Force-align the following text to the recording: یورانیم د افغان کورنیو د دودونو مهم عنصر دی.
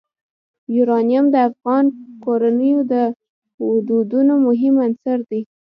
یورانیم 0.75 1.25
د 1.31 1.35
افغان 1.49 1.85
کورنیو 2.23 2.79
د 2.91 2.93
دودونو 3.87 4.33
مهم 4.47 4.75
عنصر 4.85 5.19
دی. 5.29 5.41